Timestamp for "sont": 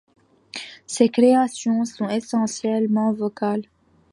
1.85-2.09